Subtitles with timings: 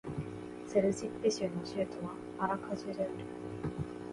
[0.65, 3.11] セルジッペ州の州都はアラカジュである